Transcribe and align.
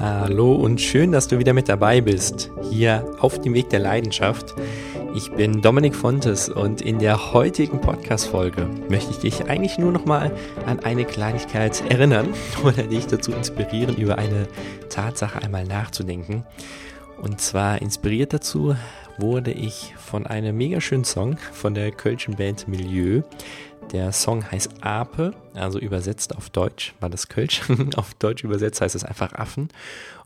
Hallo 0.00 0.54
und 0.54 0.80
schön, 0.80 1.12
dass 1.12 1.28
du 1.28 1.38
wieder 1.38 1.52
mit 1.52 1.68
dabei 1.68 2.00
bist, 2.00 2.50
hier 2.68 3.04
auf 3.20 3.40
dem 3.40 3.54
Weg 3.54 3.70
der 3.70 3.78
Leidenschaft. 3.78 4.56
Ich 5.14 5.30
bin 5.30 5.62
Dominik 5.62 5.94
Fontes 5.94 6.48
und 6.48 6.82
in 6.82 6.98
der 6.98 7.32
heutigen 7.32 7.80
Podcast-Folge 7.80 8.68
möchte 8.88 9.12
ich 9.12 9.18
dich 9.18 9.48
eigentlich 9.48 9.78
nur 9.78 9.92
noch 9.92 10.04
mal 10.04 10.32
an 10.66 10.80
eine 10.80 11.04
Kleinigkeit 11.04 11.88
erinnern 11.88 12.28
oder 12.64 12.82
dich 12.82 13.06
dazu 13.06 13.30
inspirieren, 13.30 13.96
über 13.96 14.18
eine 14.18 14.48
Tatsache 14.90 15.40
einmal 15.42 15.64
nachzudenken. 15.64 16.44
Und 17.22 17.40
zwar 17.40 17.80
inspiriert 17.80 18.32
dazu 18.32 18.74
wurde 19.16 19.52
ich 19.52 19.94
von 19.96 20.26
einem 20.26 20.56
mega 20.56 20.80
schönen 20.80 21.04
Song 21.04 21.38
von 21.52 21.74
der 21.74 21.92
Kölschen 21.92 22.34
Band 22.34 22.66
Milieu. 22.66 23.22
Der 23.92 24.12
Song 24.12 24.50
heißt 24.50 24.82
Ape, 24.82 25.34
also 25.54 25.78
übersetzt 25.78 26.36
auf 26.36 26.50
Deutsch, 26.50 26.94
war 27.00 27.08
das 27.08 27.28
Kölsch. 27.28 27.62
auf 27.96 28.12
Deutsch 28.14 28.44
übersetzt 28.44 28.82
heißt 28.82 28.94
es 28.94 29.04
einfach 29.04 29.32
Affen. 29.32 29.68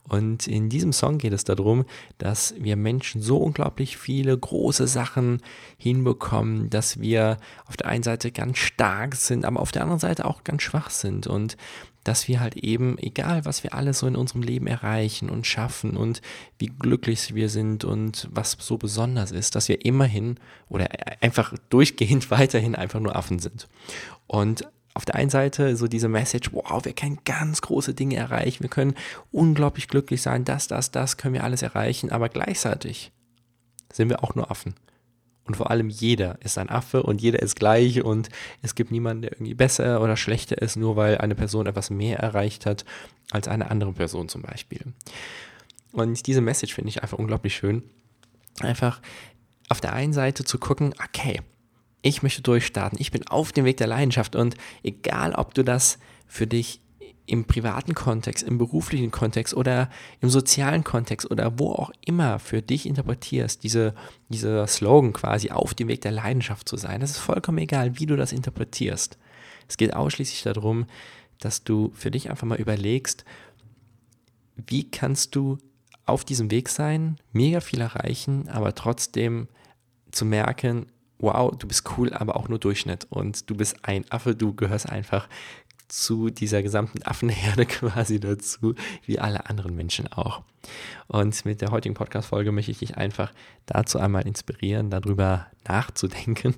Und 0.09 0.49
in 0.49 0.69
diesem 0.69 0.93
Song 0.93 1.19
geht 1.19 1.33
es 1.33 1.45
darum, 1.45 1.85
dass 2.19 2.55
wir 2.59 2.77
Menschen 2.77 3.23
so 3.23 3.37
unglaublich 3.37 3.97
viele 3.97 4.37
große 4.37 4.89
Sachen 4.89 5.41
hinbekommen, 5.79 6.71
dass 6.71 6.99
wir 6.99 7.37
auf 7.67 7.77
der 7.77 7.87
einen 7.87 8.03
Seite 8.03 8.33
ganz 8.33 8.59
stark 8.59 9.15
sind, 9.15 9.45
aber 9.45 9.61
auf 9.61 9.71
der 9.71 9.83
anderen 9.83 10.01
Seite 10.01 10.25
auch 10.25 10.43
ganz 10.43 10.63
schwach 10.63 10.91
sind. 10.91 11.29
Und 11.29 11.57
dass 12.05 12.29
wir 12.29 12.41
halt 12.41 12.57
eben, 12.57 12.99
egal 12.99 13.45
was 13.45 13.63
wir 13.63 13.75
alles 13.75 14.01
so 14.01 14.07
in 14.07 14.17
unserem 14.17 14.43
Leben 14.43 14.67
erreichen 14.67 15.31
und 15.31 15.47
schaffen 15.47 15.97
und 15.97 16.21
wie 16.59 16.67
glücklich 16.67 17.35
wir 17.35 17.49
sind 17.49 17.85
und 17.85 18.29
was 18.31 18.57
so 18.59 18.77
besonders 18.79 19.31
ist, 19.31 19.55
dass 19.55 19.69
wir 19.69 19.85
immerhin 19.85 20.37
oder 20.69 20.89
einfach 21.21 21.55
durchgehend 21.71 22.31
weiterhin 22.31 22.75
einfach 22.75 23.01
nur 23.01 23.15
Affen 23.15 23.39
sind. 23.39 23.69
Und 24.27 24.67
auf 24.95 25.05
der 25.05 25.15
einen 25.15 25.31
Seite 25.31 25.77
so 25.77 25.89
diese 25.89 26.09
Message, 26.09 26.53
wow, 26.53 26.85
wir 26.85 26.93
können 26.93 27.21
ganz 27.25 27.63
große 27.63 27.95
Dinge 27.95 28.17
erreichen, 28.17 28.63
wir 28.63 28.71
können 28.71 28.95
unglaublich 29.31 29.89
glücklich 29.89 30.21
sein, 30.21 30.45
das, 30.45 30.69
das, 30.69 30.91
das 30.91 31.17
können 31.17 31.35
wir 31.35 31.45
alles 31.45 31.63
erreichen, 31.63 32.11
aber 32.11 32.29
gleichzeitig 32.29 33.13
sind 33.93 34.11
wir 34.11 34.23
auch 34.23 34.35
nur 34.35 34.51
Affen. 34.51 34.75
Und 35.45 35.57
vor 35.57 35.71
allem 35.71 35.89
jeder 35.89 36.39
ist 36.43 36.57
ein 36.59 36.71
Affe 36.71 37.03
und 37.03 37.21
jeder 37.21 37.43
ist 37.43 37.57
gleich 37.57 38.05
und 38.05 38.29
es 38.63 38.75
gibt 38.75 38.93
niemanden, 38.93 39.23
der 39.23 39.33
irgendwie 39.33 39.55
besser 39.55 40.01
oder 40.01 40.17
schlechter 40.17 40.61
ist, 40.63 40.77
nur 40.77 40.97
weil 40.97 41.19
eine 41.19 41.35
Person 41.35 41.67
etwas 41.67 41.91
mehr 41.91 42.19
erreicht 42.21 42.65
hat 42.65 42.85
als 43.33 43.49
eine 43.49 43.71
andere 43.71 43.93
Person 43.93 44.29
zum 44.29 44.43
Beispiel. 44.43 44.81
Und 45.91 46.27
diese 46.27 46.41
Message 46.41 46.75
finde 46.75 46.91
ich 46.91 47.03
einfach 47.03 47.19
unglaublich 47.19 47.55
schön. 47.55 47.83
Einfach 48.61 49.01
auf 49.69 49.81
der 49.81 49.95
einen 49.95 50.13
Seite 50.13 50.45
zu 50.45 50.59
gucken, 50.59 50.95
okay, 51.05 51.41
ich 52.03 52.23
möchte 52.23 52.43
durchstarten, 52.43 53.01
ich 53.01 53.11
bin 53.11 53.27
auf 53.27 53.53
dem 53.53 53.65
Weg 53.65 53.77
der 53.79 53.87
Leidenschaft 53.87 54.37
und 54.37 54.57
egal, 54.83 55.35
ob 55.35 55.55
du 55.55 55.65
das 55.65 55.99
für 56.27 56.47
dich 56.47 56.81
im 57.27 57.45
privaten 57.45 57.95
Kontext, 57.95 58.43
im 58.43 58.59
beruflichen 58.59 59.11
Kontext 59.11 59.55
oder 59.55 59.89
im 60.21 60.29
sozialen 60.29 60.85
Kontext 60.85 61.31
oder 61.31 61.59
wo 61.59 61.71
auch 61.71 61.93
immer 62.05 62.39
für 62.39 62.63
dich 62.63 62.87
interpretierst, 62.87 63.63
diese, 63.63 63.95
dieser 64.29 64.67
Slogan 64.67 65.13
quasi 65.13 65.51
auf 65.51 65.75
dem 65.75 65.89
Weg 65.89 66.01
der 66.01 66.13
Leidenschaft 66.13 66.69
zu 66.69 66.77
sein, 66.77 67.01
das 67.01 67.13
ist 67.13 67.19
vollkommen 67.19 67.59
egal, 67.59 67.99
wie 67.99 68.07
du 68.07 68.17
das 68.17 68.33
interpretierst. 68.33 69.19
Es 69.69 69.77
geht 69.77 69.95
ausschließlich 69.95 70.43
darum, 70.43 70.87
dass 71.39 71.65
du 71.65 71.93
für 71.95 72.11
dich 72.11 72.31
einfach 72.31 72.47
mal 72.47 72.61
überlegst, 72.61 73.25
wie 74.57 74.91
kannst 74.91 75.35
du 75.35 75.59
auf 76.05 76.25
diesem 76.25 76.51
Weg 76.51 76.69
sein, 76.69 77.19
mega 77.33 77.61
viel 77.61 77.81
erreichen, 77.81 78.49
aber 78.49 78.75
trotzdem 78.75 79.49
zu 80.11 80.25
merken, 80.25 80.87
wow, 81.19 81.53
du 81.57 81.69
bist 81.69 81.85
cool, 81.97 82.13
aber 82.13 82.37
auch 82.37 82.49
nur 82.49 82.59
Durchschnitt 82.59 83.07
und 83.09 83.49
du 83.49 83.55
bist 83.55 83.77
ein 83.83 84.05
Affe, 84.11 84.35
du 84.35 84.55
gehörst 84.55 84.89
einfach 84.89 85.29
zu 85.93 86.31
dieser 86.31 86.63
gesamten 86.63 87.03
Affenherde 87.03 87.67
quasi 87.67 88.19
dazu, 88.19 88.75
wie 89.05 89.19
alle 89.19 89.51
anderen 89.51 89.77
Menschen 89.77 90.11
auch. 90.11 90.41
Und 91.07 91.45
mit 91.45 91.61
der 91.61 91.71
heutigen 91.71 91.95
Podcast-Folge 91.95 92.51
möchte 92.51 92.71
ich 92.71 92.79
dich 92.79 92.97
einfach 92.97 93.31
dazu 93.67 93.99
einmal 93.99 94.27
inspirieren, 94.27 94.89
darüber 94.89 95.49
nachzudenken, 95.69 96.55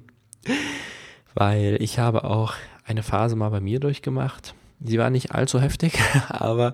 weil 1.34 1.76
ich 1.80 1.98
habe 1.98 2.22
auch 2.22 2.54
eine 2.84 3.02
Phase 3.02 3.34
mal 3.34 3.48
bei 3.48 3.60
mir 3.60 3.80
durchgemacht. 3.80 4.54
Sie 4.80 4.98
war 4.98 5.10
nicht 5.10 5.32
allzu 5.32 5.60
heftig, 5.60 5.98
aber 6.28 6.72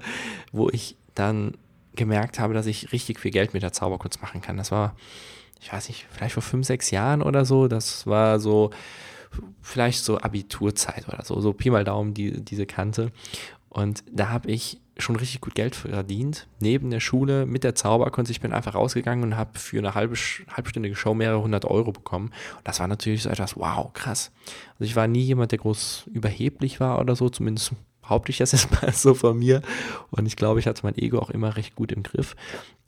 wo 0.53 0.69
ich 0.69 0.97
dann 1.15 1.57
gemerkt 1.97 2.39
habe, 2.39 2.53
dass 2.53 2.67
ich 2.67 2.93
richtig 2.93 3.21
viel 3.21 3.31
Geld 3.31 3.55
mit 3.55 3.63
der 3.63 3.73
Zauberkunst 3.73 4.21
machen 4.21 4.43
kann. 4.43 4.59
Das 4.59 4.71
war, 4.71 4.95
ich 5.63 5.73
weiß 5.73 5.89
nicht, 5.89 6.07
vielleicht 6.11 6.35
vor 6.35 6.43
fünf, 6.43 6.67
sechs 6.67 6.91
Jahren 6.91 7.23
oder 7.23 7.47
so. 7.47 7.69
Das 7.69 8.07
war 8.07 8.39
so 8.39 8.71
vielleicht 9.63 10.05
so 10.05 10.19
Abiturzeit 10.19 11.09
oder 11.09 11.25
so, 11.25 11.41
so 11.41 11.53
Pi 11.53 11.71
mal 11.71 11.85
Daumen 11.85 12.15
die, 12.15 12.45
diese 12.45 12.67
Kante. 12.67 13.13
Und 13.69 14.03
da 14.11 14.29
habe 14.31 14.51
ich 14.51 14.81
schon 15.01 15.17
richtig 15.17 15.41
gut 15.41 15.55
Geld 15.55 15.75
verdient. 15.75 16.47
Neben 16.59 16.91
der 16.91 17.01
Schule 17.01 17.47
mit 17.47 17.65
der 17.65 17.75
Zauberkunst. 17.75 18.31
Ich 18.31 18.41
bin 18.41 18.53
einfach 18.53 18.75
rausgegangen 18.75 19.25
und 19.25 19.37
habe 19.37 19.59
für 19.59 19.79
eine 19.79 19.95
halbe, 19.95 20.15
halbstündige 20.15 20.95
Show 20.95 21.15
mehrere 21.15 21.43
hundert 21.43 21.65
Euro 21.65 21.93
bekommen. 21.93 22.27
Und 22.57 22.69
das 22.69 22.81
war 22.81 22.89
natürlich 22.89 23.23
so 23.23 23.31
etwas, 23.31 23.57
wow, 23.57 23.93
krass. 23.93 24.31
Also 24.73 24.85
ich 24.85 24.97
war 24.97 25.07
nie 25.07 25.23
jemand, 25.23 25.53
der 25.53 25.59
groß 25.59 26.11
überheblich 26.13 26.81
war 26.81 26.99
oder 27.01 27.17
so, 27.17 27.29
zumindest 27.29 27.73
behaupte 28.03 28.31
ich 28.31 28.39
das 28.39 28.53
jetzt 28.53 28.71
mal 28.71 28.93
so 28.93 29.15
von 29.15 29.39
mir. 29.39 29.63
Und 30.11 30.27
ich 30.27 30.37
glaube, 30.37 30.61
ich 30.61 30.67
hatte 30.67 30.83
mein 30.85 30.99
Ego 30.99 31.19
auch 31.19 31.31
immer 31.31 31.57
recht 31.57 31.75
gut 31.77 31.93
im 31.93 32.03
Griff. 32.03 32.37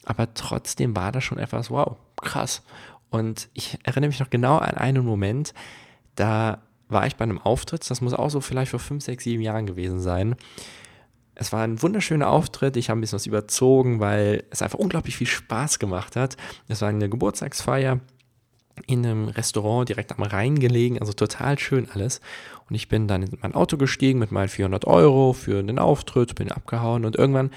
Aber 0.04 0.34
trotzdem 0.34 0.96
war 0.96 1.12
das 1.12 1.24
schon 1.24 1.38
etwas, 1.38 1.70
wow, 1.70 1.96
krass. 2.20 2.62
Und 3.10 3.48
ich 3.52 3.78
erinnere 3.84 4.08
mich 4.08 4.20
noch 4.20 4.30
genau 4.30 4.58
an 4.58 4.74
einen 4.74 5.04
Moment, 5.04 5.54
da 6.14 6.62
war 6.88 7.06
ich 7.06 7.16
bei 7.16 7.24
einem 7.24 7.38
Auftritt, 7.38 7.88
das 7.88 8.00
muss 8.00 8.14
auch 8.14 8.30
so 8.30 8.40
vielleicht 8.40 8.70
vor 8.70 8.80
fünf, 8.80 9.02
sechs, 9.04 9.24
sieben 9.24 9.42
Jahren 9.42 9.66
gewesen 9.66 10.00
sein. 10.00 10.36
Es 11.34 11.52
war 11.52 11.62
ein 11.62 11.80
wunderschöner 11.80 12.28
Auftritt, 12.28 12.76
ich 12.76 12.90
habe 12.90 12.98
ein 12.98 13.00
bisschen 13.00 13.16
was 13.16 13.26
überzogen, 13.26 14.00
weil 14.00 14.44
es 14.50 14.60
einfach 14.60 14.78
unglaublich 14.78 15.16
viel 15.16 15.26
Spaß 15.26 15.78
gemacht 15.78 16.14
hat. 16.16 16.36
Es 16.68 16.82
war 16.82 16.90
eine 16.90 17.08
Geburtstagsfeier 17.08 18.00
in 18.86 19.04
einem 19.04 19.28
Restaurant 19.28 19.88
direkt 19.88 20.12
am 20.12 20.22
Rhein 20.22 20.58
gelegen, 20.58 20.98
also 20.98 21.12
total 21.12 21.58
schön 21.58 21.88
alles. 21.90 22.20
Und 22.68 22.74
ich 22.74 22.88
bin 22.88 23.08
dann 23.08 23.22
in 23.22 23.38
mein 23.40 23.54
Auto 23.54 23.76
gestiegen 23.76 24.18
mit 24.18 24.32
meinen 24.32 24.48
400 24.48 24.86
Euro 24.86 25.32
für 25.32 25.62
den 25.62 25.78
Auftritt, 25.78 26.34
bin 26.34 26.50
abgehauen 26.50 27.04
und 27.04 27.16
irgendwann 27.16 27.50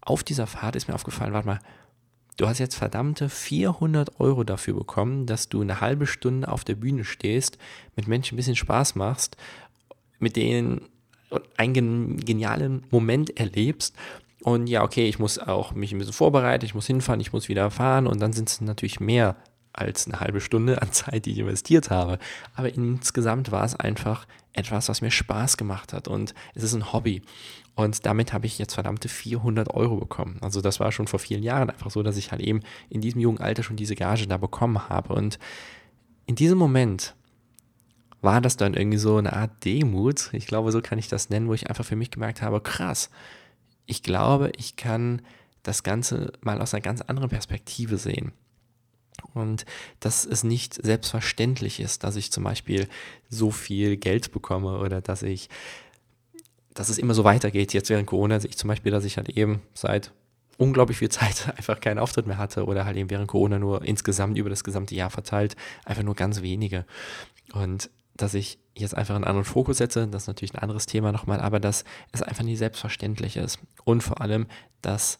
auf 0.00 0.24
dieser 0.24 0.46
Fahrt 0.46 0.76
ist 0.76 0.88
mir 0.88 0.94
aufgefallen, 0.94 1.32
warte 1.32 1.46
mal, 1.46 1.60
Du 2.36 2.48
hast 2.48 2.58
jetzt 2.58 2.76
verdammte 2.76 3.28
400 3.28 4.20
Euro 4.20 4.44
dafür 4.44 4.74
bekommen, 4.74 5.26
dass 5.26 5.48
du 5.48 5.60
eine 5.60 5.80
halbe 5.80 6.06
Stunde 6.06 6.48
auf 6.48 6.64
der 6.64 6.76
Bühne 6.76 7.04
stehst, 7.04 7.58
mit 7.94 8.08
Menschen 8.08 8.34
ein 8.34 8.36
bisschen 8.36 8.56
Spaß 8.56 8.94
machst, 8.94 9.36
mit 10.18 10.36
denen 10.36 10.82
einen 11.56 12.18
genialen 12.18 12.84
Moment 12.90 13.38
erlebst. 13.38 13.94
Und 14.42 14.66
ja, 14.66 14.82
okay, 14.82 15.08
ich 15.08 15.18
muss 15.18 15.38
auch 15.38 15.72
mich 15.72 15.92
ein 15.92 15.98
bisschen 15.98 16.14
vorbereiten, 16.14 16.64
ich 16.64 16.74
muss 16.74 16.86
hinfahren, 16.86 17.20
ich 17.20 17.32
muss 17.32 17.48
wieder 17.48 17.70
fahren 17.70 18.06
und 18.06 18.20
dann 18.20 18.32
sind 18.32 18.48
es 18.48 18.60
natürlich 18.60 18.98
mehr 18.98 19.36
als 19.72 20.06
eine 20.06 20.20
halbe 20.20 20.40
Stunde 20.40 20.82
an 20.82 20.92
Zeit, 20.92 21.26
die 21.26 21.32
ich 21.32 21.38
investiert 21.38 21.90
habe. 21.90 22.18
Aber 22.54 22.72
insgesamt 22.72 23.50
war 23.50 23.64
es 23.64 23.74
einfach 23.74 24.26
etwas, 24.52 24.88
was 24.88 25.00
mir 25.00 25.10
Spaß 25.10 25.56
gemacht 25.56 25.92
hat 25.92 26.08
und 26.08 26.34
es 26.54 26.62
ist 26.62 26.74
ein 26.74 26.92
Hobby. 26.92 27.22
Und 27.74 28.04
damit 28.04 28.32
habe 28.32 28.46
ich 28.46 28.58
jetzt 28.58 28.74
verdammte 28.74 29.08
400 29.08 29.72
Euro 29.72 29.96
bekommen. 29.96 30.36
Also 30.42 30.60
das 30.60 30.78
war 30.78 30.92
schon 30.92 31.06
vor 31.06 31.18
vielen 31.18 31.42
Jahren 31.42 31.70
einfach 31.70 31.90
so, 31.90 32.02
dass 32.02 32.18
ich 32.18 32.30
halt 32.30 32.42
eben 32.42 32.60
in 32.90 33.00
diesem 33.00 33.20
jungen 33.20 33.40
Alter 33.40 33.62
schon 33.62 33.76
diese 33.76 33.94
Gage 33.94 34.26
da 34.26 34.36
bekommen 34.36 34.90
habe. 34.90 35.14
Und 35.14 35.38
in 36.26 36.34
diesem 36.34 36.58
Moment 36.58 37.14
war 38.20 38.40
das 38.40 38.56
dann 38.56 38.74
irgendwie 38.74 38.98
so 38.98 39.16
eine 39.16 39.32
Art 39.32 39.64
Demut, 39.64 40.30
ich 40.32 40.46
glaube, 40.46 40.70
so 40.70 40.80
kann 40.80 40.98
ich 40.98 41.08
das 41.08 41.30
nennen, 41.30 41.48
wo 41.48 41.54
ich 41.54 41.68
einfach 41.68 41.84
für 41.84 41.96
mich 41.96 42.10
gemerkt 42.10 42.40
habe, 42.40 42.60
krass, 42.60 43.10
ich 43.86 44.02
glaube, 44.02 44.52
ich 44.56 44.76
kann 44.76 45.22
das 45.62 45.82
Ganze 45.82 46.32
mal 46.40 46.60
aus 46.60 46.72
einer 46.72 46.82
ganz 46.82 47.00
anderen 47.00 47.30
Perspektive 47.30 47.96
sehen. 47.96 48.32
Und 49.34 49.64
dass 50.00 50.24
es 50.24 50.44
nicht 50.44 50.74
selbstverständlich 50.74 51.80
ist, 51.80 52.04
dass 52.04 52.16
ich 52.16 52.32
zum 52.32 52.44
Beispiel 52.44 52.88
so 53.28 53.50
viel 53.50 53.96
Geld 53.96 54.32
bekomme 54.32 54.78
oder 54.78 55.00
dass 55.00 55.22
ich, 55.22 55.48
dass 56.74 56.88
es 56.88 56.98
immer 56.98 57.14
so 57.14 57.24
weitergeht. 57.24 57.72
Jetzt 57.72 57.90
während 57.90 58.06
Corona 58.06 58.40
sehe 58.40 58.50
ich 58.50 58.58
zum 58.58 58.68
Beispiel, 58.68 58.92
dass 58.92 59.04
ich 59.04 59.16
halt 59.16 59.30
eben 59.30 59.62
seit 59.74 60.12
unglaublich 60.58 60.98
viel 60.98 61.10
Zeit 61.10 61.52
einfach 61.56 61.80
keinen 61.80 61.98
Auftritt 61.98 62.26
mehr 62.26 62.38
hatte 62.38 62.64
oder 62.64 62.84
halt 62.84 62.96
eben 62.96 63.10
während 63.10 63.28
Corona 63.28 63.58
nur 63.58 63.84
insgesamt 63.84 64.38
über 64.38 64.50
das 64.50 64.64
gesamte 64.64 64.94
Jahr 64.94 65.10
verteilt, 65.10 65.56
einfach 65.84 66.02
nur 66.02 66.14
ganz 66.14 66.42
wenige. 66.42 66.84
Und 67.52 67.90
dass 68.14 68.34
ich 68.34 68.58
jetzt 68.76 68.94
einfach 68.96 69.14
einen 69.14 69.24
anderen 69.24 69.44
Fokus 69.44 69.78
setze, 69.78 70.06
das 70.06 70.24
ist 70.24 70.28
natürlich 70.28 70.54
ein 70.54 70.60
anderes 70.60 70.86
Thema 70.86 71.12
nochmal, 71.12 71.40
aber 71.40 71.60
dass 71.60 71.84
es 72.12 72.22
einfach 72.22 72.44
nicht 72.44 72.58
selbstverständlich 72.58 73.36
ist. 73.36 73.58
Und 73.84 74.02
vor 74.02 74.20
allem, 74.20 74.46
dass 74.82 75.18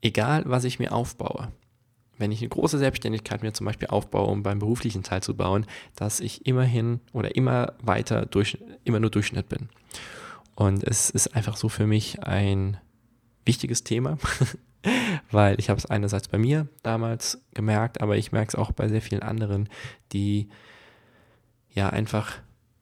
egal 0.00 0.44
was 0.46 0.64
ich 0.64 0.78
mir 0.78 0.92
aufbaue, 0.92 1.52
wenn 2.20 2.32
ich 2.32 2.40
eine 2.40 2.50
große 2.50 2.78
Selbstständigkeit 2.78 3.42
mir 3.42 3.52
zum 3.52 3.66
Beispiel 3.66 3.88
aufbaue, 3.88 4.26
um 4.26 4.42
beim 4.42 4.58
beruflichen 4.58 5.02
Teil 5.02 5.22
zu 5.22 5.34
bauen, 5.34 5.66
dass 5.96 6.20
ich 6.20 6.46
immerhin 6.46 7.00
oder 7.12 7.34
immer 7.34 7.72
weiter 7.82 8.26
durch, 8.26 8.58
immer 8.84 9.00
nur 9.00 9.10
Durchschnitt 9.10 9.48
bin. 9.48 9.68
Und 10.54 10.84
es 10.84 11.10
ist 11.10 11.34
einfach 11.34 11.56
so 11.56 11.68
für 11.68 11.86
mich 11.86 12.22
ein 12.22 12.76
wichtiges 13.46 13.82
Thema, 13.82 14.18
weil 15.30 15.58
ich 15.58 15.70
habe 15.70 15.78
es 15.78 15.86
einerseits 15.86 16.28
bei 16.28 16.38
mir 16.38 16.68
damals 16.82 17.42
gemerkt, 17.54 18.02
aber 18.02 18.16
ich 18.16 18.32
merke 18.32 18.50
es 18.50 18.54
auch 18.54 18.70
bei 18.72 18.88
sehr 18.88 19.02
vielen 19.02 19.22
anderen, 19.22 19.68
die 20.12 20.48
ja 21.72 21.88
einfach 21.88 22.34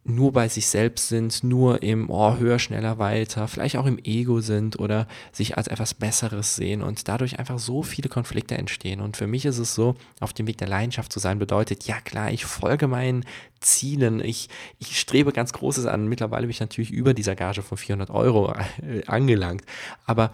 nur 0.09 0.33
bei 0.33 0.49
sich 0.49 0.67
selbst 0.67 1.09
sind, 1.09 1.45
nur 1.45 1.83
im 1.83 2.09
oh, 2.11 2.37
höher, 2.39 2.59
schneller, 2.59 2.99
weiter, 2.99 3.47
vielleicht 3.47 3.77
auch 3.77 3.87
im 3.87 3.99
Ego 4.03 4.41
sind 4.41 4.79
oder 4.79 5.07
sich 5.33 5.57
als 5.57 5.69
etwas 5.69 5.95
Besseres 5.95 6.57
sehen 6.57 6.83
und 6.83 7.09
dadurch 7.09 7.39
einfach 7.39 7.59
so 7.59 7.83
viele 7.83 8.09
Konflikte 8.09 8.57
entstehen. 8.57 9.01
Und 9.01 9.17
für 9.17 9.27
mich 9.27 9.45
ist 9.45 9.59
es 9.59 9.75
so, 9.75 9.97
auf 10.21 10.33
dem 10.33 10.47
Weg 10.47 10.59
der 10.59 10.69
Leidenschaft 10.69 11.13
zu 11.13 11.19
sein, 11.19 11.39
bedeutet, 11.39 11.85
ja 11.85 12.01
klar, 12.01 12.31
ich 12.31 12.45
folge 12.45 12.89
meinen 12.89 13.25
Zielen, 13.61 14.21
ich, 14.25 14.49
ich 14.79 14.99
strebe 14.99 15.33
ganz 15.33 15.53
Großes 15.53 15.87
an. 15.87 16.09
Mittlerweile 16.09 16.43
bin 16.43 16.51
ich 16.51 16.61
natürlich 16.61 16.91
über 16.91 17.13
dieser 17.13 17.37
Gage 17.37 17.63
von 17.63 17.77
400 17.77 18.11
Euro 18.11 18.55
äh, 18.83 19.05
angelangt. 19.07 19.63
Aber 20.07 20.33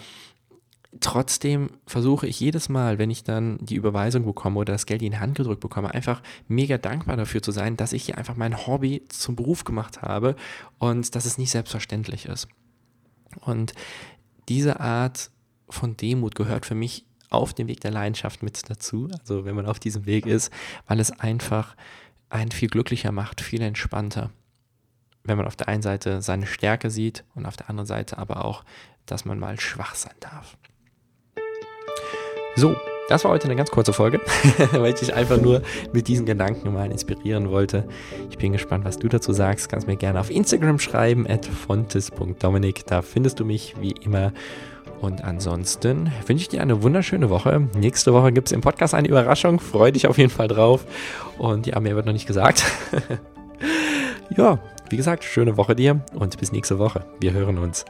trotzdem 1.00 1.70
versuche 1.86 2.26
ich 2.26 2.40
jedes 2.40 2.68
Mal, 2.68 2.98
wenn 2.98 3.10
ich 3.10 3.24
dann 3.24 3.58
die 3.60 3.76
Überweisung 3.76 4.24
bekomme 4.24 4.60
oder 4.60 4.72
das 4.72 4.86
Geld 4.86 5.02
in 5.02 5.12
die 5.12 5.18
Hand 5.18 5.36
gedrückt 5.36 5.60
bekomme, 5.60 5.92
einfach 5.92 6.22
mega 6.48 6.78
dankbar 6.78 7.16
dafür 7.16 7.42
zu 7.42 7.52
sein, 7.52 7.76
dass 7.76 7.92
ich 7.92 8.04
hier 8.04 8.18
einfach 8.18 8.36
mein 8.36 8.66
Hobby 8.66 9.04
zum 9.08 9.36
Beruf 9.36 9.64
gemacht 9.64 10.02
habe 10.02 10.36
und 10.78 11.14
dass 11.14 11.26
es 11.26 11.38
nicht 11.38 11.50
selbstverständlich 11.50 12.26
ist. 12.26 12.48
Und 13.40 13.72
diese 14.48 14.80
Art 14.80 15.30
von 15.68 15.96
Demut 15.96 16.34
gehört 16.34 16.66
für 16.66 16.74
mich 16.74 17.04
auf 17.30 17.52
dem 17.52 17.68
Weg 17.68 17.80
der 17.80 17.90
Leidenschaft 17.90 18.42
mit 18.42 18.70
dazu, 18.70 19.08
also 19.20 19.44
wenn 19.44 19.56
man 19.56 19.66
auf 19.66 19.80
diesem 19.80 20.06
Weg 20.06 20.26
ist, 20.26 20.52
weil 20.86 21.00
es 21.00 21.10
einfach 21.10 21.76
einen 22.28 22.50
viel 22.50 22.68
glücklicher 22.68 23.12
macht, 23.12 23.40
viel 23.40 23.62
entspannter. 23.62 24.30
Wenn 25.24 25.36
man 25.36 25.46
auf 25.46 25.56
der 25.56 25.68
einen 25.68 25.82
Seite 25.82 26.22
seine 26.22 26.46
Stärke 26.46 26.90
sieht 26.90 27.24
und 27.34 27.46
auf 27.46 27.56
der 27.56 27.70
anderen 27.70 27.86
Seite 27.86 28.18
aber 28.18 28.44
auch, 28.44 28.64
dass 29.06 29.24
man 29.24 29.38
mal 29.38 29.58
schwach 29.58 29.94
sein 29.94 30.14
darf. 30.20 30.56
So, 32.56 32.76
das 33.08 33.24
war 33.24 33.32
heute 33.32 33.44
eine 33.44 33.56
ganz 33.56 33.70
kurze 33.70 33.92
Folge, 33.92 34.20
weil 34.72 34.94
ich 34.94 35.00
dich 35.00 35.14
einfach 35.14 35.40
nur 35.40 35.62
mit 35.92 36.08
diesen 36.08 36.24
Gedanken 36.24 36.72
mal 36.72 36.90
inspirieren 36.90 37.50
wollte. 37.50 37.84
Ich 38.30 38.38
bin 38.38 38.52
gespannt, 38.52 38.84
was 38.84 38.98
du 38.98 39.08
dazu 39.08 39.32
sagst. 39.32 39.68
Kannst 39.68 39.86
mir 39.86 39.96
gerne 39.96 40.20
auf 40.20 40.30
Instagram 40.30 40.78
schreiben, 40.78 41.26
at 41.28 41.44
fontes.dominik. 41.46 42.86
Da 42.86 43.02
findest 43.02 43.40
du 43.40 43.44
mich 43.44 43.74
wie 43.80 43.92
immer. 44.02 44.32
Und 45.00 45.22
ansonsten 45.22 46.12
wünsche 46.26 46.42
ich 46.42 46.48
dir 46.48 46.62
eine 46.62 46.82
wunderschöne 46.82 47.28
Woche. 47.28 47.68
Nächste 47.76 48.14
Woche 48.14 48.32
gibt 48.32 48.48
es 48.48 48.52
im 48.52 48.60
Podcast 48.60 48.94
eine 48.94 49.08
Überraschung. 49.08 49.60
Freue 49.60 49.92
dich 49.92 50.06
auf 50.06 50.16
jeden 50.16 50.30
Fall 50.30 50.48
drauf. 50.48 50.86
Und 51.36 51.66
ja, 51.66 51.78
mehr 51.80 51.96
wird 51.96 52.06
noch 52.06 52.12
nicht 52.12 52.26
gesagt. 52.26 52.64
ja, 54.36 54.58
wie 54.88 54.96
gesagt, 54.96 55.24
schöne 55.24 55.56
Woche 55.56 55.74
dir 55.74 56.00
und 56.14 56.38
bis 56.38 56.52
nächste 56.52 56.78
Woche. 56.78 57.04
Wir 57.20 57.32
hören 57.32 57.58
uns. 57.58 57.84